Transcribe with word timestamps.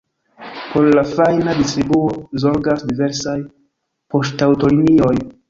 Por 0.73 0.95
la 0.99 1.03
fajna 1.09 1.53
distribuo 1.59 2.09
zorgas 2.45 2.87
diversaj 2.93 3.37
poŝtaŭtolinioj. 4.17 5.15